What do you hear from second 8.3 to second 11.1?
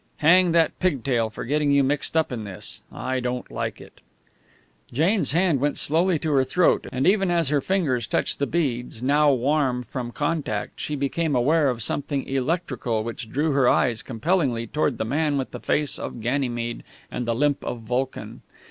the beads, now warm from contact, she